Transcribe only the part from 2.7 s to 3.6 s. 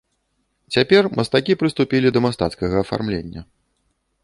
афармлення.